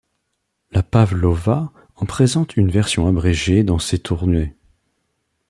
La 0.71 0.81
Pavlova 0.81 1.71
en 1.95 2.07
présente 2.07 2.57
une 2.57 2.71
version 2.71 3.07
abrégée 3.07 3.63
dans 3.63 3.77
ses 3.77 3.99
tournées. 3.99 4.55